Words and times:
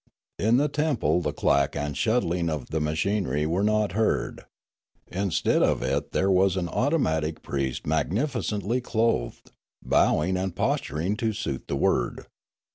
In 0.39 0.57
the 0.57 0.67
temple 0.67 1.21
the 1.21 1.31
clack 1.31 1.75
and 1.75 1.95
shuttling 1.95 2.49
of 2.49 2.71
the 2.71 2.79
machinery 2.81 3.45
were 3.45 3.61
not 3.61 3.91
heard; 3.91 4.45
instead 5.11 5.61
of 5.61 5.83
it 5.83 6.11
there 6.11 6.31
was 6.31 6.57
an 6.57 6.67
automatic 6.69 7.43
priest 7.43 7.85
magnificently 7.85 8.81
clothed, 8.81 9.51
bowing 9.85 10.37
and 10.37 10.55
posturing 10.55 11.15
to 11.17 11.33
suit 11.33 11.67
the 11.67 11.75
word. 11.75 12.25